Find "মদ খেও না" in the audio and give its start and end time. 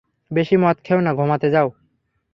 0.57-1.11